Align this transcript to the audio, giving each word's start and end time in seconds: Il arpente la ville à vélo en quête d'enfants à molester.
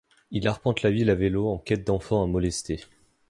Il 0.31 0.47
arpente 0.47 0.81
la 0.81 0.89
ville 0.89 1.11
à 1.11 1.13
vélo 1.13 1.47
en 1.47 1.59
quête 1.59 1.85
d'enfants 1.85 2.23
à 2.23 2.25
molester. 2.25 2.79